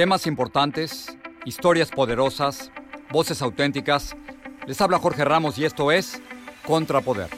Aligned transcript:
Temas 0.00 0.26
importantes, 0.26 1.14
historias 1.44 1.90
poderosas, 1.90 2.72
voces 3.12 3.42
auténticas. 3.42 4.16
Les 4.66 4.80
habla 4.80 4.98
Jorge 4.98 5.26
Ramos 5.26 5.58
y 5.58 5.66
esto 5.66 5.92
es 5.92 6.22
Contrapoder. 6.66 7.28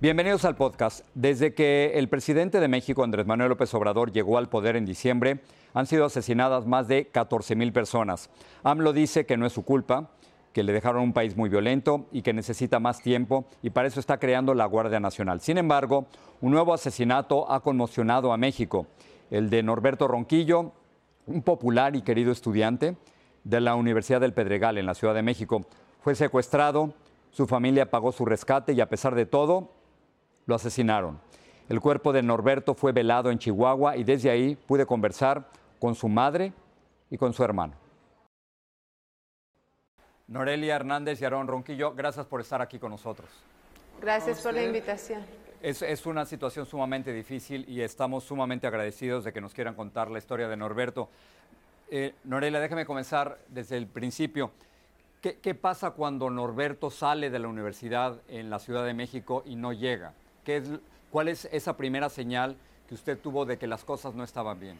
Bienvenidos 0.00 0.46
al 0.46 0.56
podcast. 0.56 1.04
Desde 1.12 1.52
que 1.52 1.92
el 1.96 2.08
presidente 2.08 2.60
de 2.60 2.68
México, 2.68 3.04
Andrés 3.04 3.26
Manuel 3.26 3.50
López 3.50 3.74
Obrador, 3.74 4.10
llegó 4.10 4.38
al 4.38 4.48
poder 4.48 4.76
en 4.76 4.86
diciembre, 4.86 5.40
han 5.74 5.86
sido 5.86 6.06
asesinadas 6.06 6.64
más 6.64 6.88
de 6.88 7.08
14 7.08 7.56
mil 7.56 7.74
personas. 7.74 8.30
AMLO 8.62 8.94
dice 8.94 9.26
que 9.26 9.36
no 9.36 9.44
es 9.44 9.52
su 9.52 9.66
culpa, 9.66 10.12
que 10.54 10.62
le 10.62 10.72
dejaron 10.72 11.02
un 11.02 11.12
país 11.12 11.36
muy 11.36 11.50
violento 11.50 12.06
y 12.12 12.22
que 12.22 12.32
necesita 12.32 12.78
más 12.78 13.02
tiempo 13.02 13.44
y 13.60 13.70
para 13.70 13.88
eso 13.88 13.98
está 13.98 14.18
creando 14.18 14.54
la 14.54 14.66
Guardia 14.66 15.00
Nacional. 15.00 15.40
Sin 15.40 15.58
embargo, 15.58 16.06
un 16.40 16.52
nuevo 16.52 16.72
asesinato 16.72 17.50
ha 17.50 17.58
conmocionado 17.60 18.32
a 18.32 18.36
México, 18.36 18.86
el 19.32 19.50
de 19.50 19.64
Norberto 19.64 20.06
Ronquillo, 20.06 20.70
un 21.26 21.42
popular 21.42 21.96
y 21.96 22.02
querido 22.02 22.30
estudiante 22.30 22.96
de 23.42 23.60
la 23.60 23.74
Universidad 23.74 24.20
del 24.20 24.32
Pedregal 24.32 24.78
en 24.78 24.86
la 24.86 24.94
Ciudad 24.94 25.12
de 25.12 25.24
México. 25.24 25.66
Fue 26.00 26.14
secuestrado, 26.14 26.94
su 27.32 27.48
familia 27.48 27.90
pagó 27.90 28.12
su 28.12 28.24
rescate 28.24 28.74
y 28.74 28.80
a 28.80 28.88
pesar 28.88 29.16
de 29.16 29.26
todo, 29.26 29.72
lo 30.46 30.54
asesinaron. 30.54 31.18
El 31.68 31.80
cuerpo 31.80 32.12
de 32.12 32.22
Norberto 32.22 32.74
fue 32.74 32.92
velado 32.92 33.32
en 33.32 33.38
Chihuahua 33.38 33.96
y 33.96 34.04
desde 34.04 34.30
ahí 34.30 34.54
pude 34.54 34.86
conversar 34.86 35.48
con 35.80 35.96
su 35.96 36.08
madre 36.08 36.52
y 37.10 37.18
con 37.18 37.32
su 37.32 37.42
hermano. 37.42 37.83
Norelia 40.26 40.76
Hernández 40.76 41.20
y 41.20 41.24
Aarón 41.24 41.46
Ronquillo, 41.46 41.94
gracias 41.94 42.26
por 42.26 42.40
estar 42.40 42.62
aquí 42.62 42.78
con 42.78 42.90
nosotros. 42.90 43.28
Gracias 44.00 44.40
por 44.40 44.54
la 44.54 44.62
invitación. 44.62 45.22
Es, 45.60 46.04
una 46.04 46.26
situación 46.26 46.66
sumamente 46.66 47.12
difícil 47.12 47.64
y 47.68 47.80
estamos 47.80 48.24
sumamente 48.24 48.66
agradecidos 48.66 49.24
de 49.24 49.32
que 49.32 49.40
nos 49.40 49.54
quieran 49.54 49.74
contar 49.74 50.10
la 50.10 50.18
historia 50.18 50.46
de 50.46 50.56
Norberto. 50.56 51.08
Eh, 51.90 52.14
Norelia, 52.24 52.60
déjeme 52.60 52.84
comenzar 52.84 53.38
desde 53.48 53.78
el 53.78 53.86
principio. 53.86 54.50
¿Qué, 55.22 55.54
pasa 55.54 55.92
cuando 55.92 56.28
Norberto 56.28 56.90
sale 56.90 57.30
de 57.30 57.38
la 57.38 57.48
universidad 57.48 58.20
en 58.28 58.50
la 58.50 58.58
Ciudad 58.58 58.84
de 58.84 58.92
México 58.92 59.42
y 59.46 59.56
no 59.56 59.72
llega? 59.72 60.12
¿Qué 60.44 60.58
es, 60.58 60.70
¿Cuál 61.10 61.28
es 61.28 61.46
esa 61.50 61.78
primera 61.78 62.10
señal 62.10 62.58
que 62.86 62.94
usted 62.94 63.18
tuvo 63.18 63.46
de 63.46 63.56
que 63.56 63.66
las 63.66 63.84
cosas 63.84 64.14
no 64.14 64.22
estaban 64.22 64.60
bien? 64.60 64.78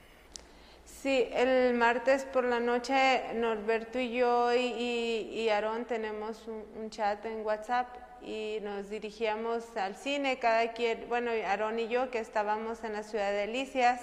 Sí, 0.84 1.28
el 1.32 1.74
martes 1.74 2.24
por 2.24 2.44
la 2.44 2.60
noche 2.60 3.22
Norberto 3.34 3.98
y 3.98 4.12
yo 4.12 4.54
y, 4.54 4.58
y 4.58 5.48
Aarón 5.48 5.86
tenemos 5.86 6.46
un, 6.46 6.90
chat 6.90 7.24
en 7.24 7.44
WhatsApp 7.44 7.88
y 8.22 8.58
nos 8.62 8.90
dirigíamos 8.90 9.76
al 9.76 9.96
cine, 9.96 10.38
cada 10.38 10.72
quien, 10.72 11.08
bueno, 11.08 11.30
Aarón 11.30 11.78
y 11.78 11.88
yo 11.88 12.10
que 12.10 12.18
estábamos 12.18 12.84
en 12.84 12.92
la 12.92 13.02
ciudad 13.02 13.30
de 13.30 13.46
Delicias, 13.46 14.00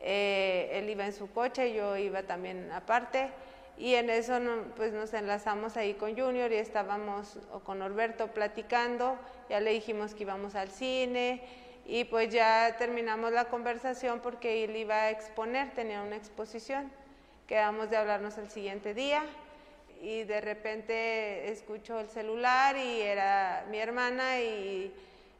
eh, 0.00 0.70
él 0.72 0.90
iba 0.90 1.06
en 1.06 1.14
su 1.14 1.30
coche, 1.30 1.72
yo 1.72 1.96
iba 1.96 2.22
también 2.22 2.70
aparte 2.72 3.30
y 3.78 3.94
en 3.94 4.10
eso 4.10 4.38
pues 4.76 4.92
nos 4.92 5.14
enlazamos 5.14 5.78
ahí 5.78 5.94
con 5.94 6.14
Junior 6.16 6.52
y 6.52 6.56
estábamos 6.56 7.38
con 7.64 7.78
Norberto 7.78 8.28
platicando, 8.28 9.16
ya 9.48 9.60
le 9.60 9.72
dijimos 9.72 10.14
que 10.14 10.24
íbamos 10.24 10.54
al 10.56 10.70
cine 10.70 11.42
y 11.88 12.04
pues 12.04 12.30
ya 12.30 12.76
terminamos 12.78 13.32
la 13.32 13.44
conversación 13.44 14.20
porque 14.20 14.64
él 14.64 14.74
iba 14.74 14.94
a 15.02 15.10
exponer, 15.10 15.72
tenía 15.72 16.02
una 16.02 16.16
exposición. 16.16 16.90
Quedamos 17.46 17.90
de 17.90 17.96
hablarnos 17.96 18.38
el 18.38 18.50
siguiente 18.50 18.92
día 18.92 19.22
y 20.02 20.24
de 20.24 20.40
repente 20.40 21.48
escucho 21.52 22.00
el 22.00 22.08
celular 22.08 22.76
y 22.76 23.02
era 23.02 23.64
mi 23.70 23.78
hermana 23.78 24.40
y, 24.40 24.92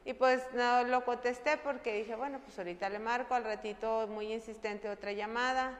y, 0.05 0.13
pues 0.15 0.41
no 0.55 0.85
lo 0.85 1.05
contesté 1.05 1.57
porque 1.57 1.93
dije, 1.95 2.15
bueno, 2.15 2.39
pues 2.39 2.57
ahorita 2.59 2.89
le 2.91 3.01
marco, 3.01 3.35
al 3.35 3.43
ratito 3.43 4.07
muy 4.07 4.33
insistente 4.33 4.89
otra 4.89 5.11
llamada 5.11 5.77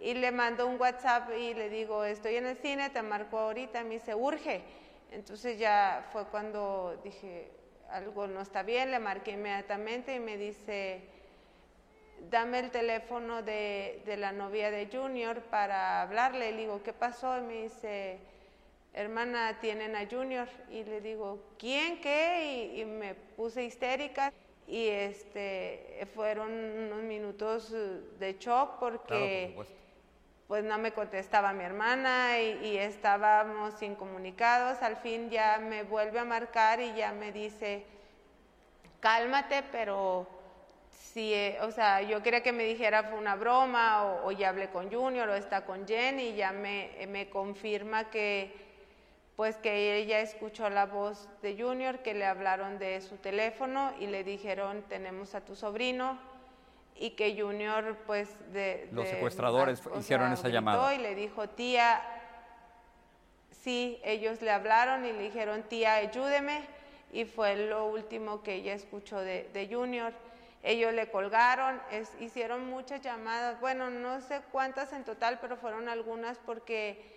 y 0.00 0.12
le 0.12 0.32
mando 0.32 0.66
un 0.66 0.78
WhatsApp 0.78 1.30
y 1.30 1.54
le 1.54 1.70
digo, 1.70 2.04
estoy 2.04 2.36
en 2.36 2.44
el 2.46 2.58
cine, 2.58 2.90
te 2.90 3.00
marco 3.00 3.38
ahorita, 3.38 3.82
me 3.84 3.94
dice, 3.94 4.14
urge. 4.14 4.62
Entonces 5.12 5.58
ya 5.58 6.06
fue 6.12 6.26
cuando 6.26 7.00
dije, 7.02 7.63
algo 7.90 8.26
no 8.26 8.40
está 8.40 8.62
bien, 8.62 8.90
le 8.90 8.98
marqué 8.98 9.32
inmediatamente 9.32 10.14
y 10.14 10.20
me 10.20 10.36
dice, 10.36 11.02
dame 12.30 12.60
el 12.60 12.70
teléfono 12.70 13.42
de, 13.42 14.02
la 14.18 14.32
novia 14.32 14.70
de 14.70 14.88
Junior 14.92 15.40
para 15.42 16.02
hablarle. 16.02 16.52
Le 16.52 16.58
digo, 16.58 16.82
¿qué 16.82 16.92
pasó? 16.92 17.38
Y 17.38 17.42
me 17.42 17.62
dice, 17.64 18.18
hermana, 18.92 19.58
tienen 19.60 19.96
a 19.96 20.06
Junior. 20.08 20.48
Y 20.70 20.84
le 20.84 21.00
digo, 21.00 21.40
¿quién? 21.58 22.00
¿Qué? 22.00 22.72
Y, 22.76 22.84
me 22.84 23.14
puse 23.14 23.64
histérica. 23.64 24.32
Y 24.66 24.86
este, 24.86 26.08
fueron 26.14 26.50
unos 26.50 27.02
minutos 27.02 27.70
de 28.18 28.36
shock 28.38 28.78
porque 28.78 29.54
pues 30.54 30.62
no 30.62 30.78
me 30.78 30.92
contestaba 30.92 31.52
mi 31.52 31.64
hermana 31.64 32.38
y, 32.38 32.78
estábamos 32.78 33.82
incomunicados. 33.82 34.80
Al 34.82 34.96
fin 34.98 35.28
ya 35.28 35.58
me 35.58 35.82
vuelve 35.82 36.20
a 36.20 36.24
marcar 36.24 36.78
y 36.78 36.94
ya 36.94 37.10
me 37.10 37.32
dice, 37.32 37.84
cálmate, 39.00 39.64
pero 39.72 40.28
si, 40.92 41.34
eh, 41.34 41.58
o 41.62 41.72
sea, 41.72 42.02
yo 42.02 42.22
quería 42.22 42.44
que 42.44 42.52
me 42.52 42.62
dijera 42.62 43.02
fue 43.02 43.18
una 43.18 43.34
broma 43.34 44.20
o, 44.22 44.30
ya 44.30 44.50
hablé 44.50 44.70
con 44.70 44.92
Junior 44.92 45.28
o 45.28 45.34
está 45.34 45.64
con 45.64 45.88
Jenny 45.88 46.28
y 46.28 46.36
ya 46.36 46.52
me, 46.52 47.04
me 47.08 47.28
confirma 47.28 48.08
que 48.10 48.54
pues 49.34 49.56
que 49.56 49.96
ella 49.96 50.20
escuchó 50.20 50.70
la 50.70 50.86
voz 50.86 51.28
de 51.42 51.60
Junior, 51.60 51.98
que 51.98 52.14
le 52.14 52.26
hablaron 52.26 52.78
de 52.78 53.00
su 53.00 53.16
teléfono 53.16 53.92
y 53.98 54.06
le 54.06 54.22
dijeron 54.22 54.84
tenemos 54.88 55.34
a 55.34 55.40
tu 55.40 55.56
sobrino, 55.56 56.16
y 56.96 57.10
que 57.10 57.40
Junior, 57.40 57.96
pues, 58.06 58.28
de... 58.52 58.88
Los 58.92 59.08
secuestradores 59.08 59.82
hicieron 59.98 60.32
esa 60.32 60.48
llamada. 60.48 60.94
Y 60.94 60.98
le 60.98 61.14
dijo, 61.14 61.48
tía, 61.48 62.02
sí, 63.50 64.00
ellos 64.04 64.40
le 64.42 64.50
hablaron 64.50 65.04
y 65.04 65.12
le 65.12 65.22
dijeron, 65.22 65.62
tía, 65.64 65.94
ayúdeme, 65.94 66.62
y 67.12 67.24
fue 67.24 67.56
lo 67.56 67.86
último 67.86 68.42
que 68.42 68.54
ella 68.54 68.74
escuchó 68.74 69.20
de, 69.20 69.48
de 69.52 69.68
Junior. 69.72 70.12
Ellos 70.62 70.94
le 70.94 71.10
colgaron, 71.10 71.80
hicieron 72.20 72.66
muchas 72.66 73.02
llamadas, 73.02 73.60
bueno, 73.60 73.90
no 73.90 74.20
sé 74.22 74.40
cuántas 74.50 74.92
en 74.92 75.04
total, 75.04 75.38
pero 75.40 75.56
fueron 75.56 75.88
algunas 75.88 76.38
porque 76.38 77.13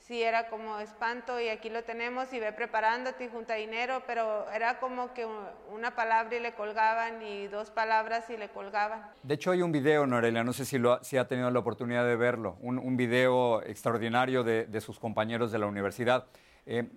sí 0.00 0.22
era 0.22 0.48
como 0.48 0.78
espanto 0.78 1.40
y 1.40 1.48
aquí 1.48 1.70
lo 1.70 1.84
tenemos 1.84 2.32
y 2.32 2.40
ve 2.40 2.52
preparándote 2.52 3.24
y 3.24 3.28
junta 3.28 3.54
dinero, 3.54 4.02
pero 4.06 4.50
era 4.50 4.80
como 4.80 5.14
que 5.14 5.26
una 5.72 5.94
palabra 5.94 6.36
y 6.36 6.40
le 6.40 6.54
colgaban 6.54 7.22
y 7.22 7.46
dos 7.46 7.70
palabras 7.70 8.28
y 8.30 8.36
le 8.36 8.48
colgaban. 8.48 9.02
De 9.22 9.34
hecho 9.34 9.52
hay 9.52 9.62
un 9.62 9.72
video, 9.72 10.06
Norelia, 10.06 10.42
no 10.42 10.52
sé 10.52 10.64
si, 10.64 10.78
lo, 10.78 11.02
si 11.04 11.16
ha 11.16 11.28
tenido 11.28 11.50
la 11.50 11.58
oportunidad 11.58 12.04
de 12.04 12.16
verlo, 12.16 12.56
un, 12.60 12.78
un 12.78 12.96
video 12.96 13.62
extraordinario 13.62 14.42
de, 14.42 14.64
de, 14.66 14.80
sus 14.80 14.98
compañeros 14.98 15.52
de 15.52 15.58
la 15.58 15.66
universidad. 15.66 16.26
Eh, 16.66 16.88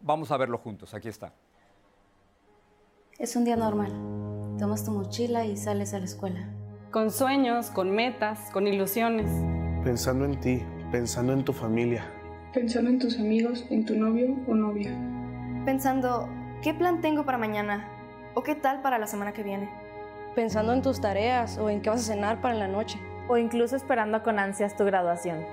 Vamos 0.00 0.30
a 0.30 0.36
verlo 0.36 0.58
juntos, 0.58 0.94
aquí 0.94 1.08
está. 1.08 1.32
Es 3.18 3.34
un 3.34 3.44
día 3.44 3.56
normal. 3.56 3.90
Tomas 4.58 4.84
tu 4.84 4.92
mochila 4.92 5.44
y 5.44 5.56
sales 5.56 5.94
a 5.94 5.98
la 5.98 6.04
escuela. 6.04 6.48
Con 6.90 7.10
sueños, 7.10 7.70
con 7.70 7.90
metas, 7.90 8.38
con 8.52 8.66
ilusiones. 8.66 9.28
Pensando 9.82 10.24
en 10.24 10.38
ti, 10.40 10.62
pensando 10.92 11.32
en 11.32 11.44
tu 11.44 11.52
familia. 11.52 12.04
Pensando 12.56 12.88
en 12.88 12.98
tus 12.98 13.18
amigos, 13.18 13.66
en 13.68 13.84
tu 13.84 13.94
novio 13.96 14.34
o 14.46 14.54
novia. 14.54 14.90
Pensando, 15.66 16.26
¿qué 16.62 16.72
plan 16.72 17.02
tengo 17.02 17.26
para 17.26 17.36
mañana? 17.36 17.86
¿O 18.32 18.42
qué 18.42 18.54
tal 18.54 18.80
para 18.80 18.98
la 18.98 19.06
semana 19.06 19.34
que 19.34 19.42
viene? 19.42 19.68
Pensando 20.34 20.72
en 20.72 20.80
tus 20.80 20.98
tareas 20.98 21.58
o 21.58 21.68
en 21.68 21.82
qué 21.82 21.90
vas 21.90 22.00
a 22.08 22.14
cenar 22.14 22.40
para 22.40 22.54
la 22.54 22.66
noche. 22.66 22.98
O 23.28 23.36
incluso 23.36 23.76
esperando 23.76 24.22
con 24.22 24.38
ansias 24.38 24.74
tu 24.74 24.86
graduación. 24.86 25.44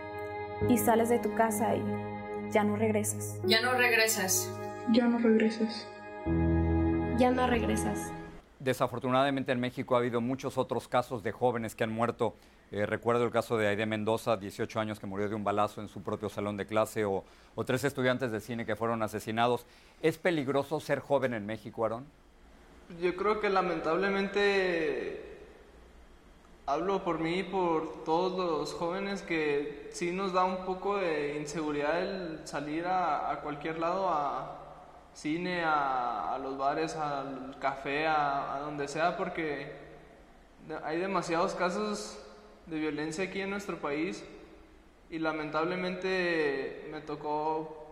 Y 0.69 0.77
sales 0.77 1.09
de 1.09 1.19
tu 1.19 1.33
casa 1.33 1.75
y 1.75 1.83
ya 2.53 2.63
no 2.63 2.77
regresas. 2.77 3.37
Ya 3.43 3.61
no 3.61 3.73
regresas. 3.73 4.49
Ya 4.93 5.05
no 5.05 5.17
regresas. 5.17 5.85
Ya 7.17 7.31
no 7.31 7.47
regresas. 7.47 8.13
Desafortunadamente 8.63 9.51
en 9.51 9.59
México 9.59 9.95
ha 9.95 9.97
habido 9.97 10.21
muchos 10.21 10.57
otros 10.57 10.87
casos 10.87 11.21
de 11.21 11.33
jóvenes 11.33 11.75
que 11.75 11.83
han 11.83 11.91
muerto. 11.91 12.33
Eh, 12.71 12.85
recuerdo 12.85 13.25
el 13.25 13.31
caso 13.31 13.57
de 13.57 13.67
Aide 13.67 13.85
Mendoza, 13.85 14.37
18 14.37 14.79
años, 14.79 15.01
que 15.01 15.05
murió 15.05 15.27
de 15.27 15.35
un 15.35 15.43
balazo 15.43 15.81
en 15.81 15.89
su 15.89 16.01
propio 16.01 16.29
salón 16.29 16.55
de 16.55 16.65
clase, 16.65 17.03
o, 17.03 17.25
o 17.55 17.65
tres 17.65 17.83
estudiantes 17.83 18.31
de 18.31 18.39
cine 18.39 18.65
que 18.65 18.77
fueron 18.77 19.03
asesinados. 19.03 19.65
¿Es 20.01 20.17
peligroso 20.17 20.79
ser 20.79 21.01
joven 21.01 21.33
en 21.33 21.45
México, 21.45 21.83
Aarón? 21.83 22.05
Yo 23.01 23.13
creo 23.17 23.41
que 23.41 23.49
lamentablemente 23.49 25.33
hablo 26.65 27.03
por 27.03 27.19
mí 27.19 27.39
y 27.39 27.43
por 27.43 28.05
todos 28.05 28.37
los 28.37 28.73
jóvenes 28.73 29.23
que 29.23 29.89
sí 29.91 30.13
nos 30.13 30.31
da 30.31 30.45
un 30.45 30.65
poco 30.65 30.97
de 30.97 31.37
inseguridad 31.37 32.01
el 32.01 32.47
salir 32.47 32.85
a, 32.87 33.41
cualquier 33.43 33.79
lado, 33.79 34.07
a 34.07 34.62
cine, 35.13 35.63
a, 35.65 36.37
los 36.41 36.57
bares, 36.57 36.95
al 36.95 37.57
café, 37.59 38.07
a, 38.07 38.59
donde 38.61 38.87
sea, 38.87 39.17
porque 39.17 39.71
hay 40.83 40.99
demasiados 40.99 41.53
casos 41.53 42.19
de 42.65 42.79
violencia 42.79 43.25
aquí 43.25 43.41
en 43.41 43.49
nuestro 43.49 43.79
país 43.79 44.23
y 45.09 45.19
lamentablemente 45.19 46.87
me 46.91 47.01
tocó 47.01 47.85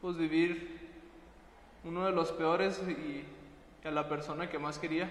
pues 0.00 0.16
vivir 0.16 0.78
uno 1.84 2.06
de 2.06 2.12
los 2.12 2.32
peores 2.32 2.80
y 2.88 3.24
a 3.86 3.90
la 3.90 4.08
persona 4.08 4.48
que 4.50 4.58
más 4.58 4.78
quería. 4.78 5.10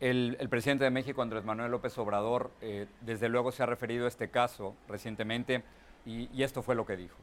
El, 0.00 0.36
presidente 0.48 0.84
de 0.84 0.90
México, 0.90 1.20
Andrés 1.20 1.44
Manuel 1.44 1.70
López 1.70 1.96
Obrador, 1.98 2.50
eh, 2.62 2.86
desde 3.02 3.28
luego 3.28 3.52
se 3.52 3.62
ha 3.62 3.66
referido 3.66 4.06
a 4.06 4.08
este 4.08 4.30
caso 4.30 4.74
recientemente 4.88 5.62
y, 6.06 6.42
esto 6.42 6.62
fue 6.62 6.74
lo 6.74 6.86
que 6.86 6.96
dijo. 6.96 7.16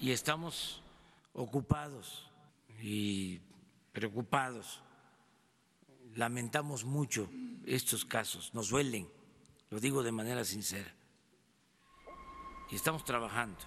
Y 0.00 0.10
estamos 0.10 0.82
ocupados 1.34 2.28
y 2.80 3.40
preocupados. 3.92 4.82
Lamentamos 6.14 6.84
mucho 6.84 7.28
estos 7.66 8.04
casos, 8.04 8.54
nos 8.54 8.70
duelen, 8.70 9.08
lo 9.70 9.80
digo 9.80 10.02
de 10.02 10.12
manera 10.12 10.44
sincera. 10.44 10.94
Y 12.70 12.76
estamos 12.76 13.04
trabajando 13.04 13.58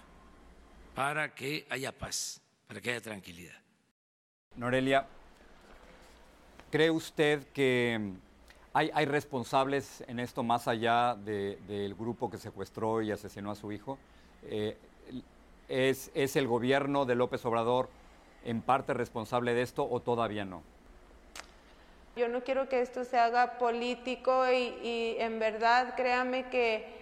para 0.94 1.34
que 1.34 1.66
haya 1.70 1.96
paz, 1.96 2.42
para 2.66 2.80
que 2.80 2.90
haya 2.90 3.00
tranquilidad. 3.00 3.54
Norelia, 4.56 5.06
¿Cree 6.70 6.90
usted 6.92 7.48
que 7.52 8.12
hay, 8.72 9.04
responsables 9.04 10.04
en 10.06 10.20
esto 10.20 10.44
más 10.44 10.68
allá 10.68 11.16
del 11.16 11.96
grupo 11.96 12.30
que 12.30 12.38
secuestró 12.38 13.02
y 13.02 13.10
asesinó 13.10 13.50
a 13.50 13.56
su 13.56 13.72
hijo? 13.72 13.98
Eh, 14.44 14.76
¿es, 15.66 16.12
¿Es 16.14 16.36
el 16.36 16.46
gobierno 16.46 17.06
de 17.06 17.16
López 17.16 17.44
Obrador 17.44 17.88
en 18.44 18.62
parte 18.62 18.94
responsable 18.94 19.54
de 19.54 19.62
esto 19.62 19.86
o 19.88 20.00
todavía 20.00 20.44
no? 20.44 20.62
Yo 22.16 22.28
no 22.28 22.42
quiero 22.42 22.68
que 22.68 22.80
esto 22.80 23.04
se 23.04 23.18
haga 23.18 23.58
político 23.58 24.44
y, 24.50 25.16
en 25.18 25.38
verdad 25.38 25.94
créame 25.96 26.48
que 26.48 27.00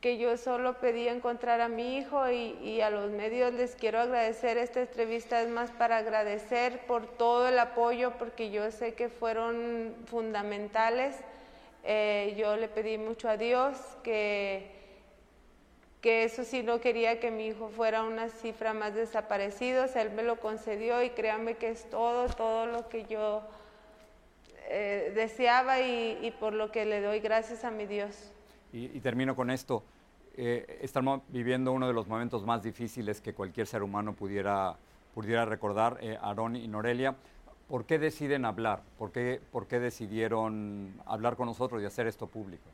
que 0.00 0.16
yo 0.16 0.38
solo 0.38 0.78
pedí 0.78 1.08
encontrar 1.08 1.60
a 1.60 1.68
mi 1.68 1.98
hijo 1.98 2.30
y, 2.30 2.80
a 2.80 2.88
los 2.88 3.10
medios 3.10 3.52
les 3.52 3.74
quiero 3.74 4.00
agradecer. 4.00 4.56
Esta 4.56 4.80
entrevista 4.80 5.42
es 5.42 5.48
más 5.50 5.70
para 5.72 5.98
agradecer 5.98 6.86
por 6.86 7.06
todo 7.06 7.48
el 7.48 7.58
apoyo 7.58 8.12
porque 8.18 8.50
yo 8.50 8.70
sé 8.70 8.94
que 8.94 9.10
fueron 9.10 9.94
fundamentales. 10.06 11.16
Eh, 11.84 12.34
yo 12.38 12.56
le 12.56 12.68
pedí 12.68 12.96
mucho 12.96 13.28
a 13.28 13.36
Dios 13.36 13.76
que, 14.02 14.79
que 16.00 16.24
eso 16.24 16.44
sí 16.44 16.62
no 16.62 16.80
quería 16.80 17.20
que 17.20 17.30
mi 17.30 17.48
hijo 17.48 17.68
fuera 17.68 18.02
una 18.04 18.28
cifra 18.28 18.72
más 18.72 18.94
desaparecidos. 18.94 19.94
Él 19.96 20.10
me 20.12 20.22
lo 20.22 20.40
concedió 20.40 21.02
y 21.02 21.10
créanme 21.10 21.56
que 21.56 21.70
es 21.70 21.88
todo, 21.90 22.26
todo 22.28 22.66
lo 22.66 22.88
que 22.88 23.04
yo 23.04 23.42
eh, 24.68 25.12
deseaba 25.14 25.80
y, 25.80 26.34
por 26.40 26.54
lo 26.54 26.70
que 26.70 26.86
le 26.86 27.00
doy 27.00 27.20
gracias 27.20 27.64
a 27.64 27.70
mi 27.70 27.86
Dios. 27.86 28.32
Y, 28.72 29.00
termino 29.00 29.36
con 29.36 29.50
esto. 29.50 29.82
Eh, 30.36 30.78
estamos 30.80 31.20
viviendo 31.28 31.72
uno 31.72 31.86
de 31.86 31.92
los 31.92 32.06
momentos 32.06 32.46
más 32.46 32.62
difíciles 32.62 33.20
que 33.20 33.34
cualquier 33.34 33.66
ser 33.66 33.82
humano 33.82 34.14
pudiera, 34.14 34.76
pudiera 35.12 35.44
recordar, 35.44 35.98
eh, 36.00 36.16
Aarón 36.20 36.56
y 36.56 36.66
Norelia. 36.66 37.16
¿Por 37.68 37.84
qué 37.84 37.98
deciden 37.98 38.44
hablar? 38.46 38.82
¿Por 38.96 39.12
qué, 39.12 39.40
¿Por 39.52 39.66
qué 39.66 39.80
decidieron 39.80 40.94
hablar 41.04 41.36
con 41.36 41.46
nosotros 41.46 41.82
y 41.82 41.84
hacer 41.84 42.06
esto 42.06 42.26
público? 42.26 42.70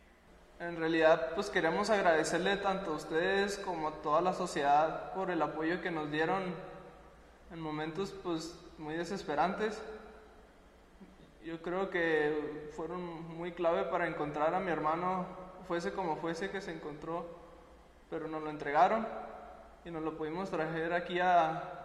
En 0.59 0.77
realidad, 0.77 1.33
pues 1.35 1.51
queremos 1.51 1.91
agradecerle 1.91 2.57
tanto 2.57 2.93
a 2.93 2.97
ustedes 2.97 3.59
como 3.59 3.89
a 3.89 3.93
toda 3.93 4.23
la 4.23 4.33
sociedad 4.33 5.13
por 5.13 5.31
el 5.31 5.43
apoyo 5.43 5.83
que 5.83 5.91
nos 5.91 6.11
dieron 6.11 6.55
en 7.53 7.61
momentos 7.61 8.15
pues 8.23 8.59
muy 8.79 8.95
desesperantes. 8.95 9.83
Yo 11.45 11.61
creo 11.61 11.91
que 11.91 12.71
fueron 12.75 13.37
muy 13.37 13.53
clave 13.53 13.85
para 13.85 14.09
encontrar 14.09 14.55
a 14.55 14.61
mi 14.61 14.71
hermano 14.71 15.27
fuese 15.69 15.93
como 15.93 16.17
fuese 16.17 16.51
que 16.51 16.61
se 16.61 16.73
encontró, 16.73 17.27
pero 18.09 18.27
nos 18.27 18.43
lo 18.43 18.51
entregaron 18.51 19.07
y 19.85 19.91
nos 19.91 20.03
lo 20.03 20.17
pudimos 20.17 20.51
traer 20.51 20.93
aquí 20.93 21.21
a 21.21 21.77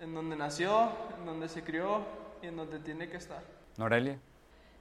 en 0.00 0.14
donde 0.14 0.34
nació, 0.34 0.90
en 1.18 1.26
donde 1.26 1.48
se 1.48 1.62
crió 1.62 2.04
y 2.42 2.46
en 2.46 2.56
donde 2.56 2.78
tiene 2.80 3.08
que 3.08 3.18
estar. 3.18 3.42
Norelia. 3.76 4.18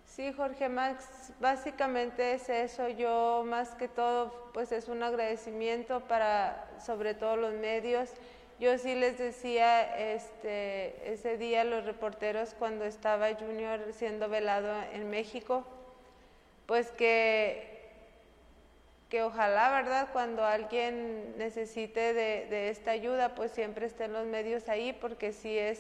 Sí, 0.10 0.34
Jorge 0.34 0.70
Max, 0.70 1.06
básicamente 1.40 2.34
es 2.34 2.50
eso. 2.50 2.90
Yo 2.90 3.44
más 3.46 3.76
que 3.76 3.88
todo, 3.88 4.50
pues 4.54 4.72
es 4.72 4.88
un 4.90 5.04
agradecimiento 5.04 6.02
para 6.02 6.68
sobre 6.84 7.14
todo 7.14 7.36
los 7.38 7.54
medios. 7.54 8.10
Yo 8.60 8.78
sí 8.80 8.96
les 8.96 9.20
decía 9.20 9.98
este, 10.14 11.14
ese 11.14 11.38
día 11.38 11.62
a 11.62 11.64
los 11.64 11.86
reporteros 11.86 12.56
cuando 12.58 12.86
estaba 12.86 13.34
Junior 13.36 13.80
siendo 13.94 14.28
velado 14.30 14.74
en 14.94 15.10
México, 15.12 15.64
pues 16.66 16.90
que, 16.92 17.90
que 19.10 19.22
ojalá, 19.22 19.70
¿verdad? 19.70 20.10
Cuando 20.12 20.44
alguien 20.44 21.38
necesite 21.38 22.14
de, 22.14 22.70
esta 22.70 22.92
ayuda, 22.92 23.36
pues 23.36 23.52
siempre 23.52 23.86
estén 23.86 24.12
los 24.12 24.26
medios 24.26 24.70
ahí, 24.70 24.92
porque 24.92 25.34
sí 25.34 25.58
es 25.58 25.80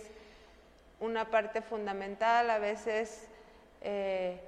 una 0.99 1.31
parte 1.31 1.61
fundamental. 1.61 2.49
A 2.49 2.59
veces, 2.59 3.28
eh, 3.81 4.41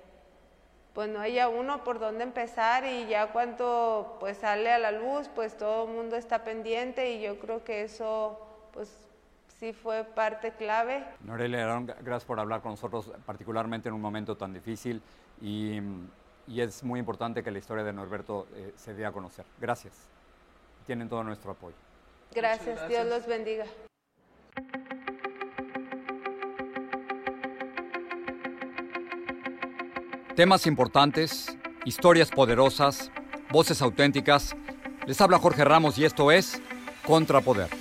pues 0.94 1.10
no 1.10 1.20
haya 1.20 1.50
uno 1.50 1.84
por 1.84 2.00
dónde 2.00 2.24
empezar 2.24 2.86
y 2.86 3.08
ya 3.08 3.32
cuando 3.32 4.18
pues 4.20 4.38
sale 4.38 4.72
a 4.72 4.80
la 4.80 4.92
luz, 4.92 5.30
pues 5.34 5.58
todo 5.58 5.88
el 5.88 5.94
mundo 5.94 6.16
está 6.16 6.44
pendiente 6.44 7.14
y 7.14 7.22
yo 7.22 7.40
creo 7.40 7.64
que 7.64 7.84
eso, 7.84 8.40
pues 8.74 8.90
sí 9.60 9.74
fue 9.74 10.04
parte 10.04 10.52
clave. 10.52 11.06
Norelia, 11.22 11.66
gracias 12.02 12.26
por 12.26 12.40
hablar 12.40 12.62
con 12.62 12.72
nosotros, 12.72 13.12
particularmente 13.26 13.90
en 13.90 13.96
un 13.96 14.02
momento 14.02 14.36
tan 14.36 14.54
difícil 14.54 15.02
y 15.42 15.80
y 16.48 16.62
es 16.62 16.84
muy 16.84 17.00
importante 17.00 17.44
que 17.44 17.52
la 17.52 17.60
historia 17.60 17.84
de 17.84 17.94
Norberto 17.94 18.48
eh, 18.56 18.74
se 18.76 18.94
dé 18.94 19.06
a 19.06 19.12
conocer. 19.12 19.46
Gracias. 19.60 19.94
Tienen 20.86 21.08
todo 21.08 21.24
nuestro 21.24 21.52
apoyo. 21.52 21.76
Gracias, 22.34 22.88
Dios 22.88 23.08
los 23.08 23.26
bendiga. 23.26 23.66
Temas 30.36 30.66
importantes, 30.66 31.58
historias 31.84 32.30
poderosas, 32.30 33.12
voces 33.52 33.82
auténticas. 33.82 34.56
Les 35.06 35.20
habla 35.20 35.38
Jorge 35.40 35.66
Ramos 35.66 35.98
y 35.98 36.06
esto 36.06 36.32
es 36.32 36.62
Contrapoder. 37.06 37.81